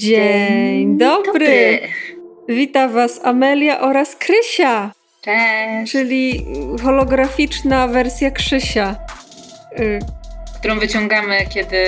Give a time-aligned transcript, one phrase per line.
[0.00, 1.32] Dzień dobry.
[1.32, 1.80] dobry.
[2.48, 5.92] Witam Was Amelia oraz Krysia, Cześć.
[5.92, 6.46] czyli
[6.82, 8.96] holograficzna wersja Krzysia.
[9.80, 9.98] Y,
[10.58, 11.78] Którą wyciągamy, kiedy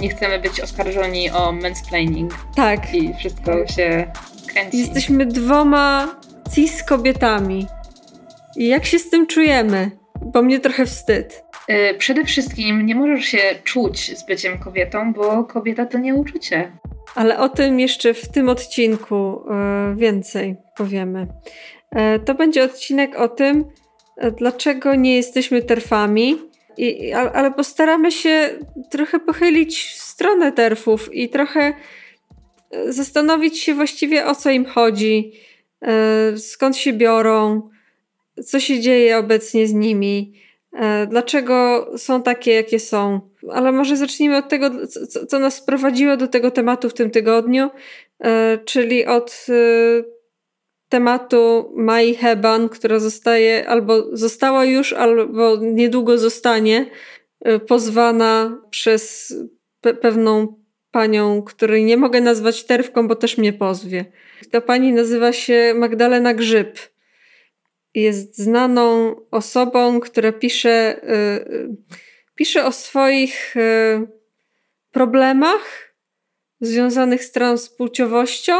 [0.00, 4.12] nie chcemy być oskarżoni o mansplaining tak, i wszystko się
[4.48, 4.78] kręci.
[4.78, 6.16] jesteśmy dwoma
[6.54, 7.66] cis kobietami.
[8.56, 9.90] I jak się z tym czujemy?
[10.22, 11.42] Bo mnie trochę wstyd.
[11.70, 16.72] Y, Przede wszystkim nie możesz się czuć z byciem kobietą, bo kobieta to nie uczucie.
[17.16, 19.42] Ale o tym jeszcze w tym odcinku
[19.92, 21.26] y, więcej powiemy.
[21.90, 23.64] E, To będzie odcinek o tym,
[24.16, 26.38] e, dlaczego nie jesteśmy terfami,
[26.76, 28.58] I, ale postaramy się
[28.90, 31.74] trochę pochylić w stronę terfów i trochę
[32.70, 35.32] e, zastanowić się właściwie o co im chodzi,
[35.82, 37.70] e, skąd się biorą,
[38.44, 40.45] co się dzieje obecnie z nimi, e,
[41.06, 43.20] dlaczego są takie, jakie są.
[43.52, 44.70] Ale może zacznijmy od tego,
[45.28, 47.70] co- nas sprowadziło do tego tematu w tym tygodniu,
[48.24, 50.16] e, czyli od e,
[50.88, 56.86] tematu Mai Heban, która zostaje albo została już, albo niedługo zostanie
[57.44, 59.34] e, pozwana przez
[59.84, 60.56] pe- pewną
[60.90, 64.04] panią, której nie mogę nazwać terwką, bo też mnie pozwie.
[64.50, 66.78] Ta pani nazywa się Magdalena Grzyb.
[67.96, 71.14] Jest znaną osobą, która pisze, y,
[71.54, 71.68] y,
[72.34, 74.06] pisze o swoich y,
[74.90, 75.94] problemach
[76.60, 78.52] związanych z transpłciowością.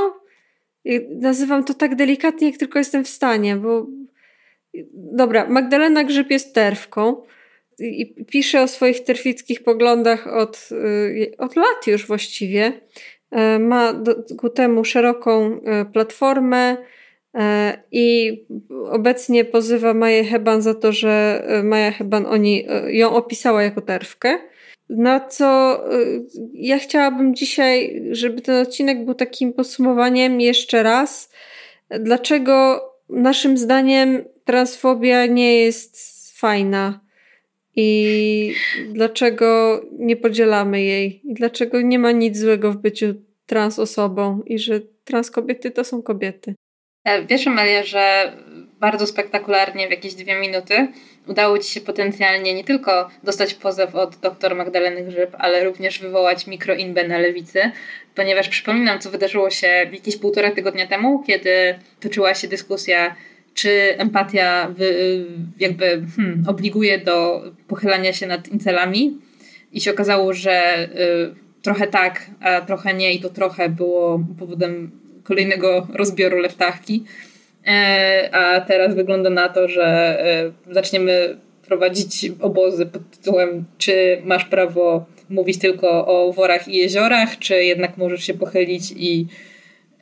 [1.11, 3.87] Nazywam to tak delikatnie, jak tylko jestem w stanie, bo
[4.95, 7.23] dobra, Magdalena Grzyb jest terwką
[7.78, 10.69] i pisze o swoich terfickich poglądach od,
[11.39, 12.81] od lat już właściwie.
[13.31, 16.77] E, Ma do, ku temu szeroką e, platformę
[17.92, 18.33] i
[18.91, 23.81] obecnie pozywa Maję Heban za to, że e, Maja Heban oni, e, ją opisała jako
[23.81, 24.39] terwkę.
[24.89, 25.81] Na co
[26.53, 31.33] ja chciałabym dzisiaj, żeby ten odcinek był takim podsumowaniem jeszcze raz,
[32.01, 35.97] dlaczego naszym zdaniem transfobia nie jest
[36.39, 37.00] fajna
[37.77, 38.53] i
[38.93, 43.15] dlaczego nie podzielamy jej i dlaczego nie ma nic złego w byciu
[43.47, 46.55] trans osobą i że trans kobiety to są kobiety.
[47.06, 48.33] E, Wiesz, Amelia, że
[48.81, 50.89] bardzo spektakularnie w jakieś dwie minuty
[51.27, 56.47] udało Ci się potencjalnie nie tylko dostać pozew od dr Magdaleny Grzyb, ale również wywołać
[56.47, 57.71] mikroinbę na lewicy,
[58.15, 63.17] ponieważ przypominam, co wydarzyło się jakieś półtora tygodnia temu, kiedy toczyła się dyskusja,
[63.55, 64.75] czy empatia
[65.59, 69.19] jakby hmm, obliguje do pochylania się nad incelami.
[69.73, 70.88] I się okazało, że
[71.33, 77.04] y, trochę tak, a trochę nie i to trochę było powodem kolejnego rozbioru leftawki.
[77.66, 81.37] E, a teraz wygląda na to, że e, zaczniemy
[81.69, 87.97] prowadzić obozy pod tytułem czy masz prawo mówić tylko o worach i jeziorach, czy jednak
[87.97, 89.26] możesz się pochylić i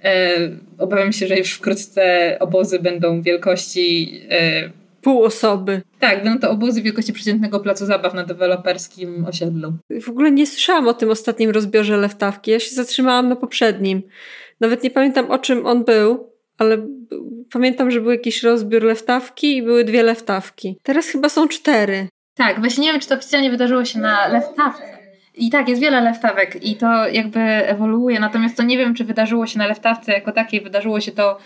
[0.04, 0.36] e,
[0.78, 4.70] obawiam się, że już wkrótce obozy będą wielkości e,
[5.02, 5.82] Pół osoby.
[6.00, 9.72] tak, będą to obozy wielkości przeciętnego placu zabaw na deweloperskim osiedlu.
[10.02, 12.50] W ogóle nie słyszałam o tym ostatnim rozbiorze leftawki.
[12.50, 14.02] Ja się zatrzymałam na poprzednim.
[14.64, 16.78] Nawet nie pamiętam o czym on był, ale
[17.52, 20.78] pamiętam, że był jakiś rozbiór leftawki i były dwie leftawki.
[20.82, 22.08] Teraz chyba są cztery.
[22.34, 24.98] Tak, właśnie nie wiem, czy to oficjalnie wydarzyło się na leftawce.
[25.34, 29.46] I tak, jest wiele leftawek i to jakby ewoluuje, natomiast to nie wiem, czy wydarzyło
[29.46, 31.38] się na leftawce jako takiej, wydarzyło się to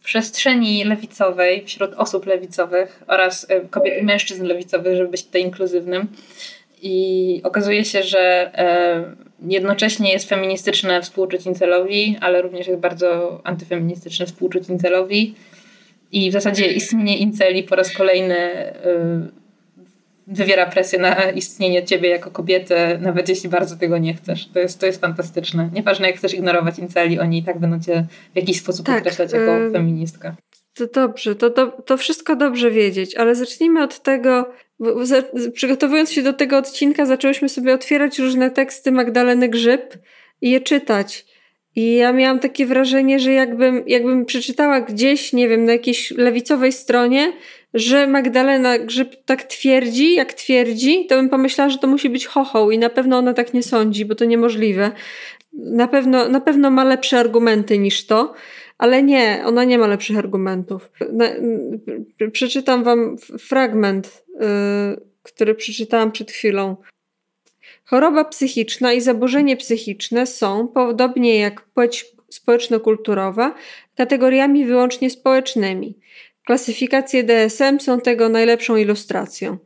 [0.00, 5.42] w przestrzeni lewicowej, wśród osób lewicowych oraz e, kobiet i mężczyzn lewicowych, żeby być tutaj
[5.42, 6.08] inkluzywnym.
[6.82, 9.16] I okazuje się, że e,
[9.48, 15.34] jednocześnie jest feministyczne współczuć incelowi, ale również jest bardzo antyfeministyczne współczuć incelowi.
[16.12, 18.74] I w zasadzie istnienie inceli po raz kolejny e,
[20.26, 24.48] wywiera presję na istnienie ciebie jako kobiety, nawet jeśli bardzo tego nie chcesz.
[24.48, 25.70] To jest, to jest fantastyczne.
[25.72, 29.32] Nieważne jak chcesz ignorować inceli, oni i tak będą cię w jakiś sposób Tak, określać
[29.32, 30.34] jako feministkę.
[30.74, 34.52] To dobrze, to, to, to wszystko dobrze wiedzieć, ale zacznijmy od tego.
[35.54, 39.94] Przygotowując się do tego odcinka, zaczęłyśmy sobie otwierać różne teksty Magdaleny Grzyb
[40.40, 41.26] i je czytać.
[41.76, 46.72] I ja miałam takie wrażenie, że jakbym, jakbym przeczytała gdzieś, nie wiem, na jakiejś lewicowej
[46.72, 47.32] stronie,
[47.74, 52.70] że Magdalena Grzyb tak twierdzi, jak twierdzi, to bym pomyślała, że to musi być chochoł
[52.70, 54.90] i na pewno ona tak nie sądzi, bo to niemożliwe.
[55.52, 58.34] Na pewno, na pewno ma lepsze argumenty niż to,
[58.78, 60.90] ale nie, ona nie ma lepszych argumentów.
[61.12, 61.24] Na,
[62.32, 64.23] przeczytam wam fragment,
[65.22, 66.76] który przeczytałam przed chwilą.
[67.84, 73.54] Choroba psychiczna i zaburzenie psychiczne są, podobnie jak płeć społeczno-kulturowa,
[73.96, 75.98] kategoriami wyłącznie społecznymi.
[76.44, 79.58] Klasyfikacje DSM są tego najlepszą ilustracją.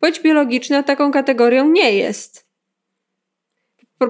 [0.00, 2.46] Płeć biologiczna taką kategorią nie jest.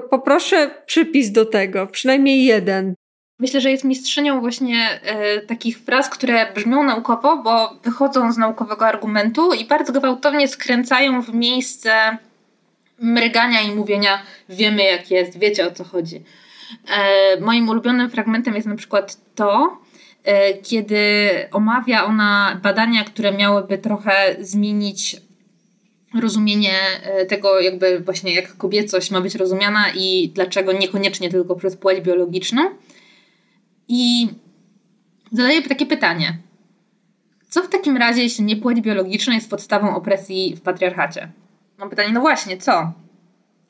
[0.09, 2.95] poproszę przypis do tego, przynajmniej jeden.
[3.39, 8.87] Myślę, że jest mistrzynią właśnie e, takich fraz, które brzmią naukowo, bo wychodzą z naukowego
[8.87, 12.17] argumentu i bardzo gwałtownie skręcają w miejsce
[12.99, 16.23] mrygania i mówienia wiemy jak jest, wiecie o co chodzi.
[16.89, 19.77] E, moim ulubionym fragmentem jest na przykład to,
[20.23, 21.07] e, kiedy
[21.51, 25.15] omawia ona badania, które miałyby trochę zmienić
[26.21, 31.77] rozumienie e, tego, jakby właśnie jak kobiecość ma być rozumiana i dlaczego niekoniecznie tylko przez
[31.77, 32.69] płeć biologiczną.
[33.87, 34.29] I
[35.31, 36.37] zadaję takie pytanie.
[37.49, 41.31] Co w takim razie, jeśli nie płeć biologiczna jest podstawą opresji w patriarchacie?
[41.77, 42.93] Mam pytanie, no właśnie, co?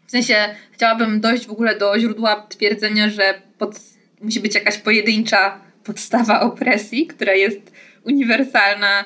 [0.08, 0.36] W sensie
[0.72, 3.80] chciałabym dojść w ogóle do źródła twierdzenia, że pod,
[4.22, 7.72] musi być jakaś pojedyncza podstawa opresji, która jest
[8.04, 9.06] uniwersalna,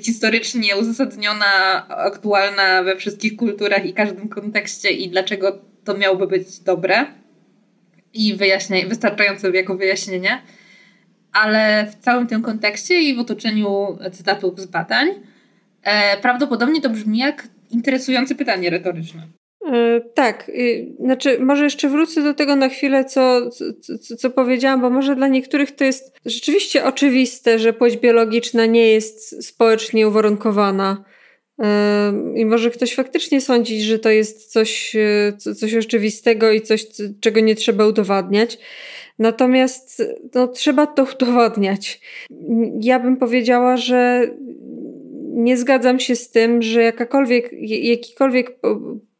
[0.00, 7.06] historycznie uzasadniona, aktualna we wszystkich kulturach i każdym kontekście i dlaczego to miałoby być dobre
[8.14, 10.42] i wyjaśnienie, wystarczające jako wyjaśnienie.
[11.32, 15.08] Ale w całym tym kontekście i w otoczeniu cytatów z badań
[15.82, 19.22] e, prawdopodobnie to brzmi jak interesujące pytanie retoryczne.
[19.72, 20.50] E, tak,
[21.00, 25.28] znaczy może jeszcze wrócę do tego na chwilę, co, co, co, powiedziałam, bo może dla
[25.28, 31.04] niektórych to jest rzeczywiście oczywiste, że płeć biologiczna nie jest społecznie uwarunkowana.
[32.36, 36.86] I może ktoś faktycznie sądzić, że to jest coś, e, coś oczywistego i coś,
[37.20, 38.58] czego nie trzeba udowadniać.
[39.18, 40.02] Natomiast
[40.34, 42.00] no, trzeba to udowadniać.
[42.80, 44.30] Ja bym powiedziała, że
[45.34, 47.50] nie zgadzam się z tym, że jakakolwiek,
[47.82, 48.58] jakikolwiek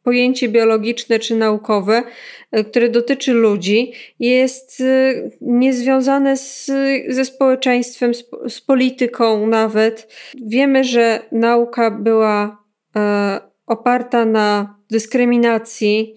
[0.03, 2.03] pojęcie biologiczne czy naukowe,
[2.51, 6.71] e, które dotyczy ludzi, jest e, niezwiązane z,
[7.07, 10.13] ze społeczeństwem, z, z polityką nawet.
[10.45, 12.63] Wiemy, że nauka była
[12.95, 16.15] e, oparta na dyskryminacji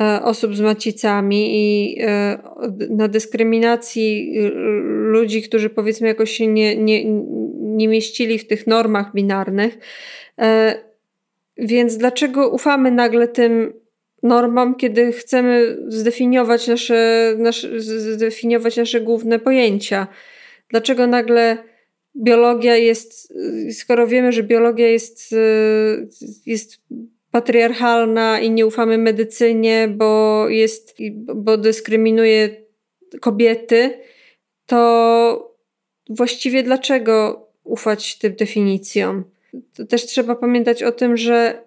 [0.00, 2.38] e, osób z macicami i e,
[2.90, 4.34] na dyskryminacji
[5.12, 7.04] ludzi, którzy powiedzmy jakoś się nie, nie,
[7.60, 9.78] nie mieścili w tych normach binarnych.
[11.58, 13.72] Więc dlaczego ufamy nagle tym
[14.22, 20.06] normom, kiedy chcemy zdefiniować nasze, nasze, zdefiniować nasze główne pojęcia?
[20.68, 21.58] Dlaczego nagle
[22.16, 23.34] biologia jest,
[23.72, 25.34] skoro wiemy, że biologia jest,
[26.46, 26.80] jest
[27.30, 30.96] patriarchalna i nie ufamy medycynie, bo, jest,
[31.34, 32.56] bo dyskryminuje
[33.20, 33.98] kobiety,
[34.66, 35.54] to
[36.10, 39.24] właściwie dlaczego ufać tym definicjom?
[39.76, 41.62] To też trzeba pamiętać o tym, że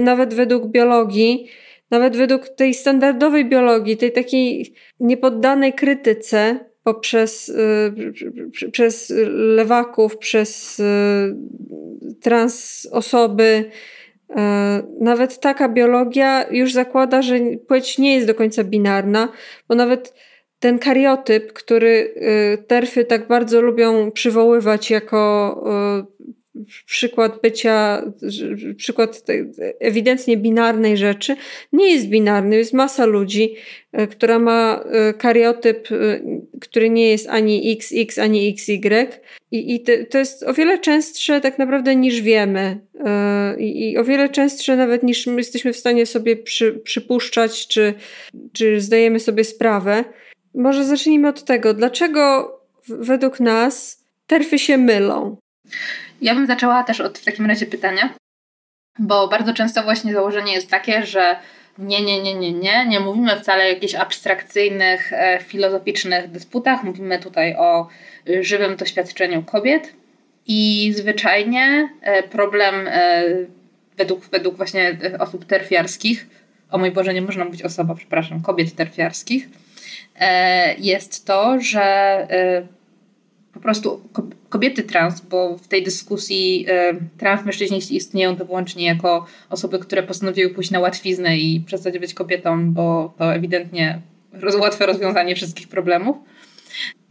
[0.00, 1.48] nawet według biologii,
[1.90, 10.84] nawet według tej standardowej biologii, tej takiej niepoddanej krytyce poprzez y, przez lewaków, przez y,
[12.20, 13.64] trans osoby,
[14.30, 14.34] y,
[15.00, 19.28] nawet taka biologia już zakłada, że płeć nie jest do końca binarna,
[19.68, 20.14] bo nawet
[20.58, 22.14] ten kariotyp, który
[22.66, 25.64] terfy tak bardzo lubią przywoływać jako
[26.86, 28.02] przykład bycia,
[28.76, 29.22] przykład
[29.80, 31.36] ewidentnie binarnej rzeczy,
[31.72, 32.56] nie jest binarny.
[32.56, 33.54] Jest masa ludzi,
[33.92, 36.20] e, która ma e, kariotyp, e,
[36.60, 39.06] który nie jest ani XX, ani XY.
[39.50, 42.80] I, i to jest o wiele częstsze tak naprawdę niż wiemy.
[43.58, 47.94] I, o wiele częstsze nawet niż my jesteśmy w stanie sobie przy, przypuszczać, czy,
[48.52, 50.04] czy zdajemy sobie sprawę.
[50.54, 52.52] Może zacznijmy od tego, dlaczego
[52.88, 55.36] według nas terfy się mylą.
[56.20, 58.14] Ja bym zaczęła też od w takim razie pytania,
[58.98, 61.36] bo bardzo często właśnie założenie jest takie, że
[61.78, 67.18] nie, nie, nie, nie, nie, nie mówimy wcale o jakichś abstrakcyjnych, e, filozoficznych dysputach, mówimy
[67.18, 67.88] tutaj o
[68.28, 69.92] e, żywym doświadczeniu kobiet
[70.46, 72.88] i zwyczajnie e, problem
[73.96, 76.26] według, według właśnie osób terfiarskich,
[76.70, 79.48] o mój Boże, nie można mówić osoba, przepraszam, kobiet terfiarskich,
[80.78, 82.26] jest to, że
[83.56, 84.00] po prostu
[84.48, 90.02] kobiety trans, bo w tej dyskusji y, trans mężczyźni istnieją to wyłącznie jako osoby, które
[90.02, 94.00] postanowiły pójść na łatwiznę i przestać być kobietą, bo to ewidentnie
[94.60, 96.16] łatwe rozwiązanie wszystkich problemów.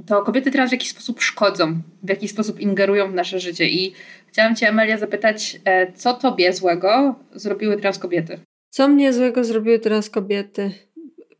[0.07, 3.69] To kobiety trans w jakiś sposób szkodzą, w jakiś sposób ingerują w nasze życie.
[3.69, 3.93] I
[4.27, 8.39] chciałam Cię, Amelia, zapytać, e, co Tobie złego zrobiły trans kobiety?
[8.69, 10.71] Co mnie złego zrobiły trans kobiety?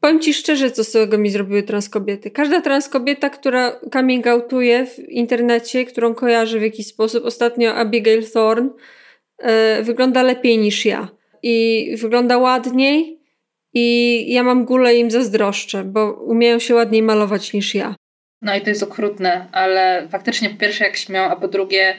[0.05, 2.31] Powiem Ci szczerze, co z tego mi zrobiły transkobiety.
[2.31, 8.69] Każda transkobieta, która coming outuje w internecie, którą kojarzy w jakiś sposób, ostatnio Abigail Thorne,
[9.43, 11.07] yy, wygląda lepiej niż ja.
[11.43, 13.19] I wygląda ładniej
[13.73, 17.95] i ja mam gulę im zazdroszczę, bo umieją się ładniej malować niż ja.
[18.41, 21.95] No i to jest okrutne, ale faktycznie po pierwsze jak śmiał, a po drugie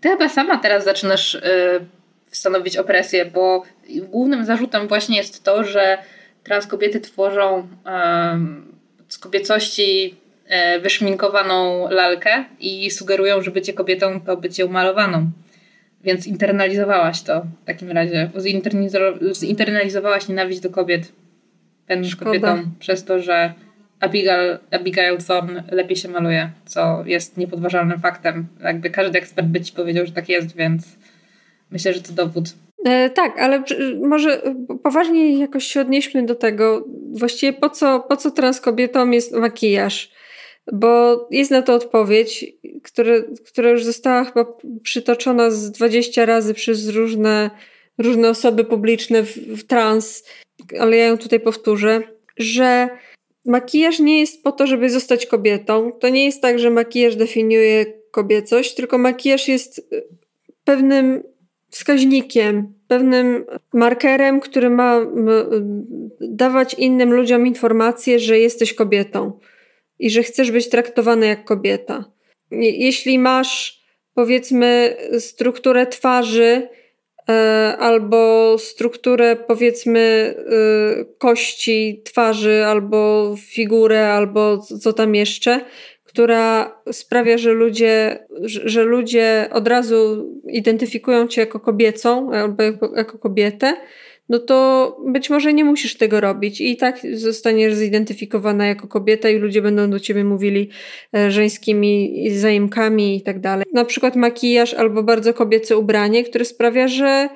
[0.00, 1.86] ty chyba sama teraz zaczynasz yy,
[2.30, 3.62] stanowić opresję, bo
[4.02, 5.98] głównym zarzutem właśnie jest to, że
[6.44, 7.68] trans kobiety tworzą
[9.08, 10.14] z kobiecości
[10.46, 15.30] e, wyszminkowaną lalkę i sugerują, że bycie kobietą to bycie umalowaną.
[16.04, 18.30] Więc internalizowałaś to w takim razie.
[19.32, 21.12] Zinternalizowałaś nienawiść do kobiet,
[21.88, 23.54] będąc kobietą, przez to, że
[24.00, 28.46] Abigail, Abigail Thorne lepiej się maluje, co jest niepodważalnym faktem.
[28.62, 30.96] Jakby każdy ekspert by ci powiedział, że tak jest, więc
[31.70, 32.44] myślę, że to dowód.
[32.84, 33.62] E, tak, ale
[34.02, 34.42] może
[34.82, 40.10] poważnie jakoś się odnieśmy do tego, właściwie po co, po co trans kobietom jest makijaż?
[40.72, 42.46] Bo jest na to odpowiedź,
[42.82, 44.46] które, która już została chyba
[44.82, 47.50] przytoczona z 20 razy przez różne,
[47.98, 50.24] różne osoby publiczne w, w trans,
[50.80, 52.02] ale ja ją tutaj powtórzę,
[52.36, 52.88] że
[53.44, 55.92] makijaż nie jest po to, żeby zostać kobietą.
[55.92, 60.04] To nie jest tak, że makijaż definiuje kobiecość, tylko makijaż jest y,
[60.64, 61.22] pewnym
[61.70, 65.00] wskaźnikiem, pewnym markerem, który ma
[66.20, 69.38] dawać innym ludziom informację, że jesteś kobietą
[69.98, 72.04] i że chcesz być traktowana jak kobieta.
[72.60, 73.82] Jeśli masz,
[74.14, 76.68] powiedzmy, strukturę twarzy,
[77.30, 85.60] E, albo strukturę powiedzmy e, kości twarzy, albo figurę, albo co tam jeszcze,
[86.10, 93.18] która sprawia, że ludzie, że ludzie od razu identyfikują cię jako kobiecą albo jako, jako
[93.18, 93.76] kobietę,
[94.28, 99.36] no to być może nie musisz tego robić i tak zostaniesz zidentyfikowana jako kobieta i
[99.36, 100.68] ludzie będą do ciebie mówili
[101.16, 103.66] e, żeńskimi zaimkami i tak dalej.
[103.72, 107.28] Na przykład makijaż albo bardzo kobiece ubranie, które sprawia, że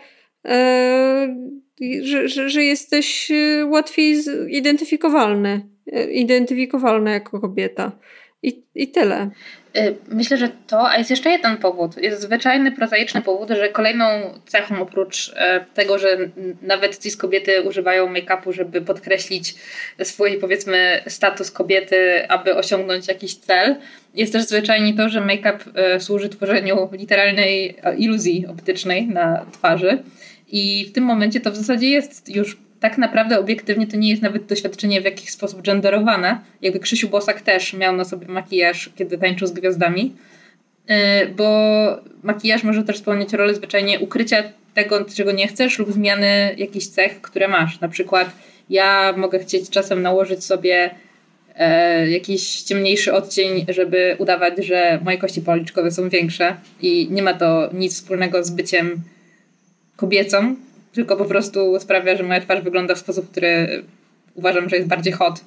[0.45, 1.37] e,
[2.03, 4.17] że, że, że jesteś e, łatwiej
[4.49, 5.69] identyfikowalny,
[6.13, 7.93] identyfikowalna jako kobieta.
[8.45, 9.31] I, I tyle.
[9.77, 11.97] Y, myślę, że to, a jest jeszcze jeden powód.
[11.97, 14.05] Jest zwyczajny, prozaiczny powód, że kolejną
[14.47, 16.19] cechą oprócz e, tego, że
[16.63, 19.55] nawet cis kobiety używają make-upu, żeby podkreślić
[20.03, 23.77] swój powiedzmy status kobiety, aby osiągnąć jakiś cel,
[24.15, 30.03] jest też zwyczajnie to, że make-up e, służy tworzeniu literalnej iluzji optycznej na twarzy.
[30.49, 34.23] I w tym momencie to w zasadzie jest już tak naprawdę obiektywnie to nie jest
[34.23, 36.41] nawet doświadczenie w jakiś sposób genderowane.
[36.63, 40.17] Jakby Krzysiu Bosak też miał na sobie makijaż, kiedy tańczył z gwiazdami.
[40.91, 40.95] Y,
[41.37, 41.49] bo
[42.23, 44.43] makijaż może też spełniać rolę zwyczajnie ukrycia
[44.75, 47.81] tego, czego nie chcesz lub zmiany jakichś cech, które masz.
[47.81, 48.31] Na przykład
[48.71, 50.91] ja mogę chcieć czasem nałożyć sobie
[51.57, 57.35] e, jakiś ciemniejszy odcień, żeby udawać, że moje kości policzkowe są większe i nie ma
[57.35, 59.03] to nic wspólnego z byciem
[59.97, 60.57] kobiecą,
[60.95, 63.83] tylko po prostu sprawia, że moja twarz wygląda w sposób, który
[64.35, 65.41] uważam, że jest bardziej hot,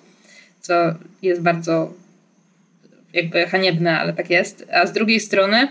[0.60, 0.74] co
[1.22, 1.94] jest bardzo
[3.14, 4.68] jakby haniebne, ale tak jest.
[4.72, 5.68] A z drugiej strony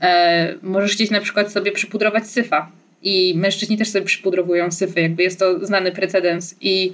[0.00, 2.72] e, możesz chcieć na przykład sobie przypudrować syfa
[3.02, 6.92] i mężczyźni też sobie przypudrowują syfy, jakby jest to znany precedens i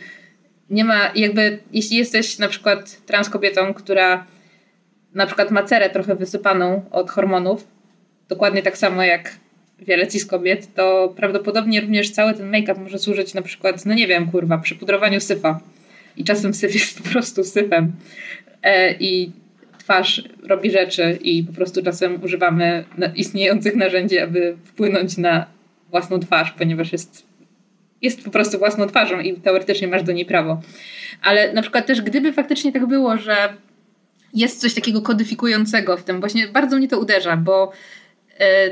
[0.71, 4.27] nie ma, jakby jeśli jesteś na przykład trans kobietą, która
[5.15, 7.67] na przykład ma cerę trochę wysypaną od hormonów,
[8.29, 9.31] dokładnie tak samo jak
[9.79, 14.07] wiele cis kobiet, to prawdopodobnie również cały ten make-up może służyć na przykład, no nie
[14.07, 15.61] wiem, kurwa, przy pudrowaniu syfa.
[16.17, 17.93] I czasem syf jest po prostu syfem.
[18.63, 19.33] E, I
[19.79, 25.47] twarz robi rzeczy i po prostu czasem używamy istniejących narzędzi, aby wpłynąć na
[25.91, 27.27] własną twarz, ponieważ jest,
[28.03, 30.61] jest po prostu własną twarzą i teoretycznie masz do niej prawo.
[31.23, 33.37] Ale na przykład też gdyby faktycznie tak było, że
[34.35, 37.73] jest coś takiego kodyfikującego w tym, właśnie bardzo mnie to uderza, bo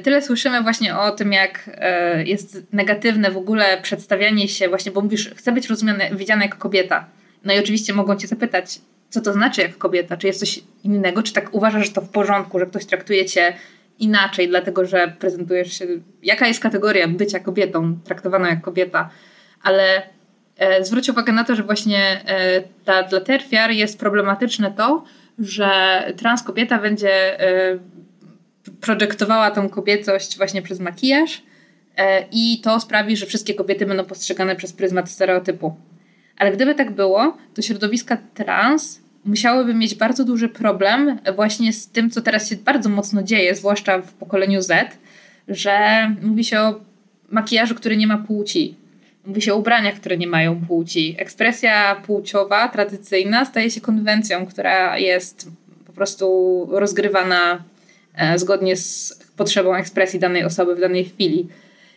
[0.02, 5.00] tyle słyszymy właśnie o tym, jak e, jest negatywne w ogóle przedstawianie się, właśnie, bo
[5.00, 7.06] mówisz, chcę być rozumiana, widziana jako kobieta.
[7.44, 8.80] No i oczywiście mogą cię zapytać,
[9.10, 10.16] co to znaczy jak kobieta?
[10.16, 11.22] Czy jest coś innego?
[11.22, 13.52] Czy tak uważasz, że to w porządku, że ktoś traktuje cię
[13.98, 15.86] inaczej, dlatego że prezentujesz się.
[16.22, 19.10] Jaka jest kategoria bycia kobietą, traktowana jak kobieta?
[19.62, 20.02] Ale
[20.56, 25.04] e, zwróć uwagę na to, że właśnie e, ta, dla terfiar jest problematyczne to,
[25.38, 25.68] że
[26.16, 27.78] trans kobieta będzie e,
[28.86, 31.42] projektowała tą kobiecość właśnie przez makijaż
[31.96, 35.76] e, i to sprawi, że wszystkie kobiety będą postrzegane przez pryzmat stereotypu.
[36.38, 42.10] Ale gdyby tak było, to środowiska trans musiałyby mieć bardzo duży problem właśnie z tym,
[42.10, 44.98] co teraz się bardzo mocno dzieje, zwłaszcza w pokoleniu Z,
[45.48, 45.76] że
[46.22, 46.80] mówi się o
[47.30, 48.74] makijażu, który nie ma płci.
[49.26, 51.16] Mówi się o ubraniach, które nie mają płci.
[51.18, 55.48] Ekspresja płciowa, tradycyjna, staje się konwencją, która jest
[55.86, 57.62] po prostu rozgrywana
[58.36, 61.48] zgodnie z potrzebą ekspresji danej osoby w danej chwili.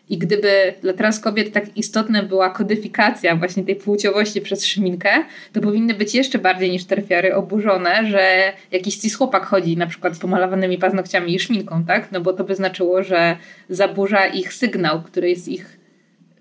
[0.10, 5.10] I gdyby dla trans kobiet tak istotna była kodyfikacja właśnie tej płciowości przez szminkę,
[5.54, 10.16] to powinny być jeszcze bardziej niż terfiary oburzone, że jakiś cis chłopak chodzi na przykład
[10.16, 12.12] z pomalowanymi paznokciami i szminką, tak?
[12.12, 13.38] No bo to by znaczyło, że
[13.70, 15.80] zaburza ich sygnał, który jest ich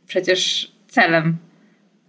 [0.06, 1.36] przecież celem.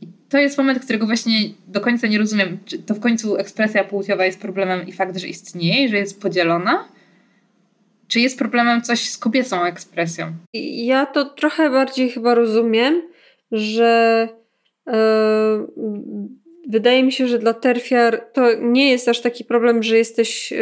[0.01, 2.57] I to jest moment, którego właśnie do końca nie rozumiem.
[2.65, 6.96] Czy to w końcu ekspresja płciowa jest problemem i fakt, że istnieje, że jest podzielona?
[8.07, 10.33] Czy jest problemem coś z kobiecą ekspresją?
[10.53, 13.01] Ja to trochę bardziej chyba rozumiem,
[13.51, 14.29] że
[14.87, 14.93] yy,
[16.69, 20.57] wydaje mi się, że dla terfiar to nie jest aż taki problem, że jesteś yy,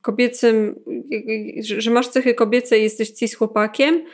[0.00, 0.74] kobiecym,
[1.10, 4.04] yy, że masz cechy kobiece i jesteś cis chłopakiem,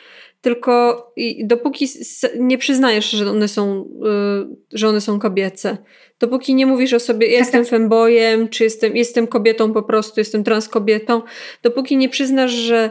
[0.41, 1.07] tylko
[1.45, 1.87] dopóki
[2.39, 3.89] nie przyznajesz, że one są,
[4.73, 5.77] y, że one są kobiece,
[6.21, 7.71] dopóki nie mówisz o sobie, jestem tak.
[7.71, 11.23] fembojem, czy jestem, jestem kobietą po prostu, jestem transkobietą,
[11.63, 12.91] dopóki nie przyznasz, że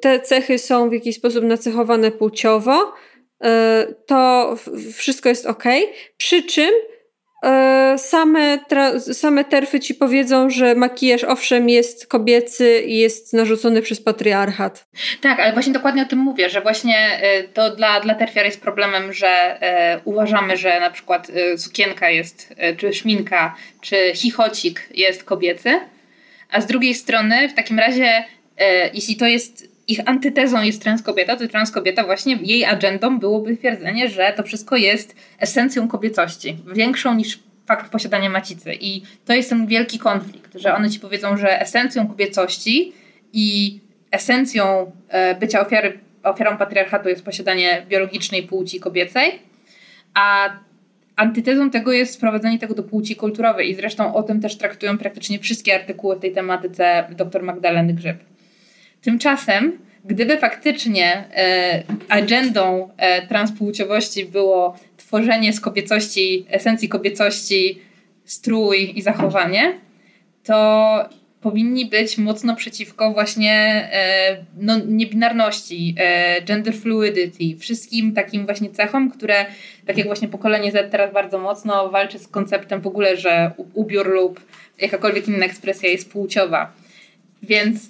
[0.00, 2.92] te cechy są w jakiś sposób nacechowane płciowo,
[3.44, 3.48] y,
[4.06, 4.54] to
[4.92, 5.64] wszystko jest ok.
[6.16, 6.70] Przy czym
[7.96, 8.58] same,
[8.98, 14.86] same terfy ci powiedzą, że makijaż owszem jest kobiecy i jest narzucony przez patriarchat.
[15.20, 18.60] Tak, ale właśnie dokładnie o tym mówię, że właśnie e, to dla, dla terfiar jest
[18.60, 24.88] problemem, że e, uważamy, że na przykład e, sukienka jest, e, czy szminka, czy chichocik
[24.94, 25.80] jest kobiecy,
[26.50, 28.24] a z drugiej strony w takim razie,
[28.58, 34.08] e, jeśli to jest ich antytezą jest transkobieta, to transkobieta właśnie jej agendą byłoby twierdzenie,
[34.08, 38.74] że to wszystko jest esencją kobiecości, większą niż fakt posiadania macicy.
[38.80, 42.92] I to jest ten wielki konflikt, że one ci powiedzą, że esencją kobiecości
[43.32, 43.78] i
[44.10, 49.38] esencją e, bycia ofiary, ofiarą patriarchatu jest posiadanie biologicznej płci kobiecej,
[50.14, 50.50] a
[51.16, 55.38] antytezą tego jest sprowadzenie tego do płci kulturowej i zresztą o tym też traktują praktycznie
[55.38, 58.16] wszystkie artykuły w tej tematyce dr Magdaleny Grzyb.
[59.04, 67.78] Tymczasem, gdyby faktycznie e, agendą e, transpłciowości było tworzenie z kobiecości, esencji kobiecości,
[68.24, 69.78] strój i zachowanie,
[70.44, 71.08] to
[71.40, 73.52] powinni być mocno przeciwko właśnie
[73.92, 75.94] e, no, niebinarności,
[76.44, 79.46] gender fluidity, wszystkim takim właśnie cechom, które,
[79.86, 84.14] tak jak właśnie pokolenie Z teraz bardzo mocno walczy z konceptem w ogóle, że ubiór
[84.14, 84.40] lub
[84.80, 86.72] jakakolwiek inna ekspresja jest płciowa.
[87.42, 87.88] Więc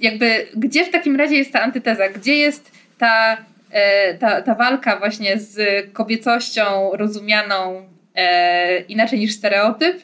[0.00, 2.08] jakby gdzie w takim razie jest ta antyteza?
[2.08, 3.36] Gdzie jest ta,
[3.70, 5.58] e, ta, ta walka właśnie z
[5.92, 10.02] kobiecością rozumianą e, inaczej niż stereotyp?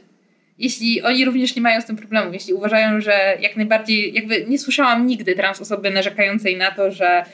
[0.58, 4.58] Jeśli oni również nie mają z tym problemu, jeśli uważają, że jak najbardziej, jakby nie
[4.58, 7.24] słyszałam nigdy trans osoby narzekającej na to, że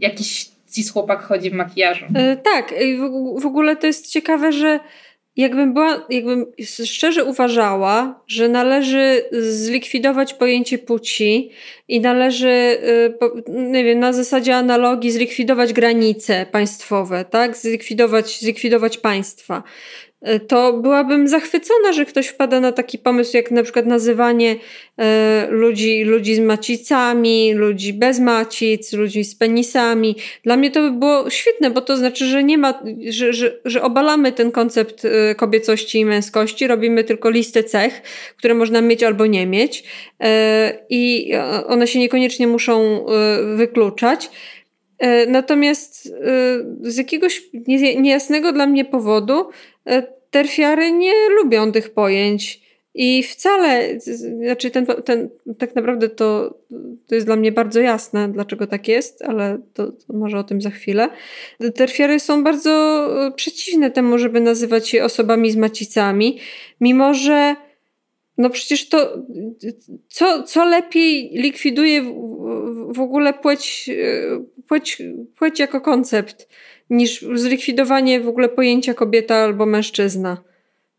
[0.00, 2.04] jakiś cis chłopak chodzi w makijażu.
[2.14, 4.80] E, tak, w, w ogóle to jest ciekawe, że
[5.38, 6.46] jakbym była, jakbym
[6.84, 11.50] szczerze uważała, że należy zlikwidować pojęcie płci
[11.88, 17.56] i należy, y, nie wiem, na zasadzie analogii zlikwidować granice państwowe, tak?
[17.56, 19.62] Zlikwidować, zlikwidować państwa.
[20.22, 24.56] E, to byłabym zachwycona, że ktoś wpada na taki pomysł, jak na przykład nazywanie
[24.98, 30.16] e, ludzi, ludzi z macicami, ludzi bez macic, ludzi z penisami.
[30.44, 33.82] Dla mnie to by było świetne, bo to znaczy, że nie ma, że, że, że
[33.82, 38.02] obalamy ten koncept e, kobiecości i męskości, robimy tylko listę cech,
[38.36, 39.84] które można mieć albo nie mieć
[40.90, 41.32] i
[41.66, 43.06] one się niekoniecznie muszą
[43.56, 44.30] wykluczać.
[45.28, 46.14] Natomiast
[46.82, 47.42] z jakiegoś
[47.96, 49.50] niejasnego dla mnie powodu
[50.30, 52.68] terfiary nie lubią tych pojęć.
[52.94, 56.58] I wcale, znaczy ten, ten, tak naprawdę to,
[57.06, 60.62] to jest dla mnie bardzo jasne, dlaczego tak jest, ale to, to może o tym
[60.62, 61.08] za chwilę.
[61.74, 62.70] Terfiary są bardzo
[63.26, 66.38] e, przeciwne temu, żeby nazywać się osobami z macicami,
[66.80, 67.56] mimo że
[68.38, 69.24] no przecież to
[70.08, 72.12] co, co lepiej likwiduje w,
[72.94, 75.02] w ogóle płeć, e, płeć,
[75.36, 76.48] płeć jako koncept
[76.90, 80.36] niż zlikwidowanie w ogóle pojęcia kobieta albo mężczyzna.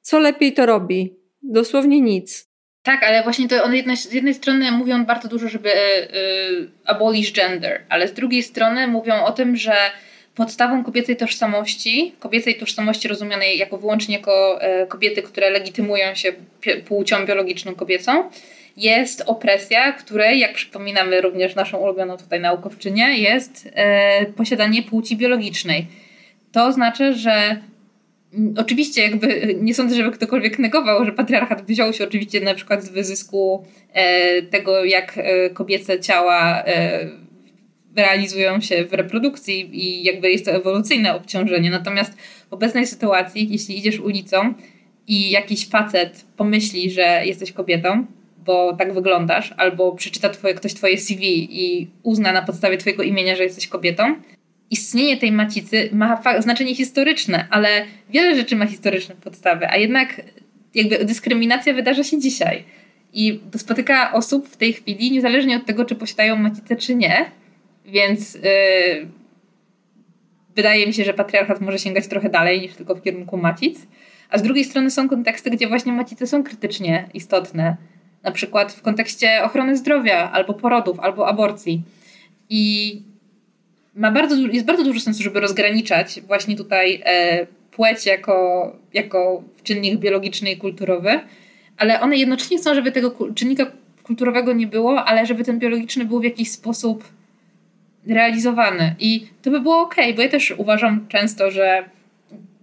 [0.02, 1.14] Co lepiej to robi?
[1.44, 2.50] Dosłownie nic.
[2.84, 7.34] Tak, ale właśnie to on jednej, z jednej strony mówią bardzo dużo, żeby y, abolish
[7.34, 9.76] gender, ale z drugiej strony mówią o tym, że
[10.36, 16.34] podstawą kobiecej tożsamości, kobiecej tożsamości rozumianej jako wyłącznie jako y, kobiety, które legitymują się
[16.88, 18.30] płcią biologiczną kobiecą,
[18.80, 25.88] jest opresja, której, jak przypominamy również naszą ulubioną tutaj naukowczynię, jest e, posiadanie płci biologicznej.
[26.52, 27.62] To znaczy, że
[28.58, 32.90] Oczywiście, jakby nie sądzę, żeby ktokolwiek negował, że patriarchat wziął się oczywiście na przykład z
[32.90, 36.64] wyzysku e, tego, jak e, kobiece ciała
[37.96, 41.70] realizują się w reprodukcji i jakby jest to ewolucyjne obciążenie.
[41.70, 42.14] Natomiast
[42.50, 44.54] w obecnej sytuacji, jeśli idziesz ulicą
[45.08, 48.06] i jakiś facet pomyśli, że jesteś kobietą,
[48.50, 53.36] bo tak wyglądasz, albo przeczyta twoje, ktoś twoje CV i uzna na podstawie twojego imienia,
[53.36, 54.16] że jesteś kobietą,
[54.70, 60.22] istnienie tej macicy ma znaczenie historyczne, ale wiele rzeczy ma historyczne podstawy, a jednak
[60.76, 62.64] jakby dyskryminacja wydarza się dzisiaj.
[63.14, 67.32] I spotyka osób w tej chwili, niezależnie od tego, czy posiadają macicę, czy nie.
[67.86, 68.42] Więc yy,
[70.56, 73.80] wydaje mi się, że patriarchat może sięgać trochę dalej niż tylko w kierunku macic.
[74.30, 77.78] A z drugiej strony są konteksty, gdzie właśnie macice są krytycznie istotne.
[78.24, 81.82] Na przykład w kontekście ochrony zdrowia, albo porodów, albo aborcji.
[82.50, 83.02] I
[83.96, 90.00] ma bardzo, jest bardzo dużo sensu, żeby rozgraniczać właśnie tutaj e, płeć jako, jako czynnik
[90.00, 91.20] biologiczny i kulturowy,
[91.78, 93.72] ale one jednocześnie chcą, żeby tego czynnika
[94.04, 97.04] kulturowego nie było, ale żeby ten biologiczny był w jakiś sposób
[98.08, 98.96] realizowany.
[99.00, 101.84] I to by było ok, bo ja też uważam często, że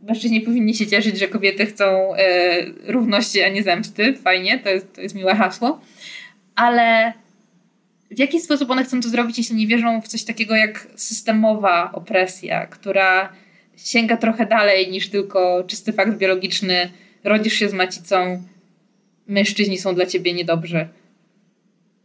[0.06, 4.14] mężczyźni powinni się cieszyć, że kobiety chcą e, równości, a nie zemsty.
[4.14, 5.80] Fajnie, to jest, to jest miłe hasło.
[6.54, 7.12] Ale
[8.10, 11.92] w jaki sposób one chcą to zrobić, jeśli nie wierzą w coś takiego jak systemowa
[11.92, 13.32] opresja, która
[13.76, 16.90] sięga trochę dalej niż tylko czysty fakt biologiczny,
[17.24, 18.42] rodzisz się z macicą,
[19.26, 20.88] mężczyźni są dla ciebie niedobrzy.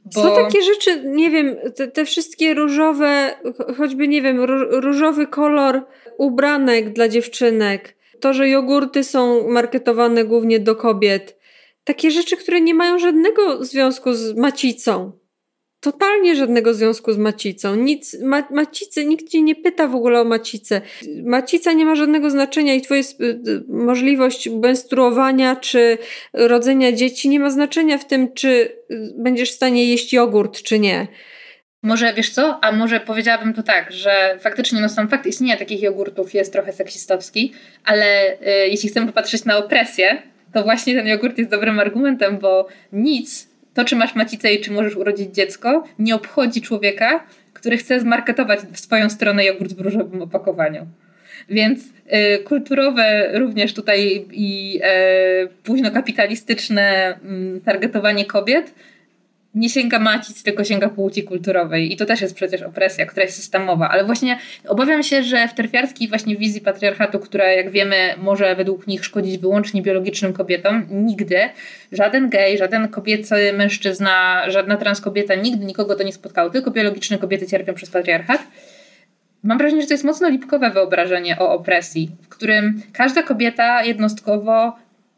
[0.06, 0.22] Bo...
[0.22, 3.36] Są takie rzeczy, nie wiem, te, te, wszystkie różowe,
[3.78, 5.82] choćby nie wiem, różowy kolor
[6.18, 11.38] ubranek dla dziewczynek, to, że jogurty są marketowane głównie do kobiet.
[11.84, 15.21] Takie rzeczy, które nie mają żadnego związku z macicą
[15.82, 17.76] totalnie żadnego związku z macicą.
[17.76, 20.82] Nic, ma, macicy, nikt cię nie pyta w ogóle o macicę.
[21.24, 25.98] Macica nie ma żadnego znaczenia i twoja y, możliwość menstruowania czy
[26.34, 30.80] rodzenia dzieci nie ma znaczenia w tym, czy y, będziesz w stanie jeść jogurt, czy
[30.80, 31.08] nie.
[31.84, 32.60] Może wiesz co?
[32.64, 36.74] A może powiedziałabym to tak, że faktycznie no sam fakt istnienia takich jogurtów jest trochę
[36.74, 37.54] seksistowski,
[37.86, 40.22] ale y, jeśli chcemy popatrzeć na opresję,
[40.54, 44.72] to właśnie ten jogurt jest dobrym argumentem, bo nic to, czy masz macicę i czy
[44.72, 50.22] możesz urodzić dziecko, nie obchodzi człowieka, który chce zmarketować w swoją stronę jogurt w różowym
[50.22, 50.88] opakowaniu.
[51.50, 54.80] Więc y, kulturowe również tutaj i
[55.46, 57.18] y, późno kapitalistyczne
[57.58, 58.74] y, targetowanie kobiet
[59.56, 61.94] nie sięga macic, tylko sięga płci kulturowej.
[61.94, 63.90] I to też jest przecież opresja, która jest systemowa.
[63.90, 64.38] Ale właśnie
[64.68, 69.38] obawiam się, że w terfiarskiej właśnie wizji patriarchatu, która jak wiemy może według nich szkodzić
[69.38, 71.40] wyłącznie biologicznym kobietom, nigdy
[71.92, 76.50] żaden gej, żaden kobiecy mężczyzna, żadna transkobieta, nigdy nikogo to nie spotkało.
[76.50, 78.42] Tylko biologiczne kobiety cierpią przez patriarchat.
[79.44, 84.76] Mam wrażenie, że to jest mocno lipkowe wyobrażenie o opresji, w którym każda kobieta jednostkowo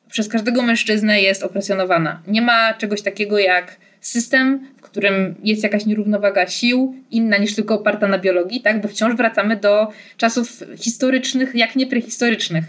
[0.10, 2.22] przez każdego mężczyznę jest opresjonowana.
[2.28, 7.76] Nie ma czegoś takiego jak system, w którym jest jakaś nierównowaga sił, inna niż tylko
[7.76, 8.82] oparta na biologii, tak?
[8.82, 9.88] bo wciąż wracamy do
[10.18, 12.64] czasów historycznych, jak nie prehistorycznych.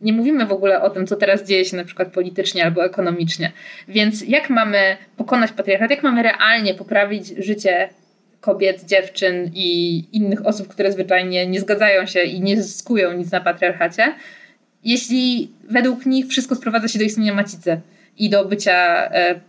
[0.00, 3.52] Nie mówimy w ogóle o tym, co teraz dzieje się na przykład politycznie albo ekonomicznie.
[3.88, 7.88] Więc jak mamy pokonać patriarchat, jak mamy realnie poprawić życie
[8.40, 13.40] kobiet, dziewczyn i innych osób, które zwyczajnie nie zgadzają się i nie zyskują nic na
[13.40, 14.14] patriarchacie,
[14.84, 17.80] jeśli według nich wszystko sprowadza się do istnienia macicy
[18.18, 19.40] i do bycia e,